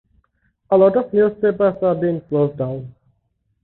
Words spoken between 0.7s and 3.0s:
A lot of newspapers are being closed down.